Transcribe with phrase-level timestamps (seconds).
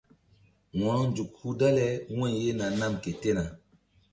[0.77, 3.43] Wo̧ronzuk hul dale wu̧y ye na nam ke tena.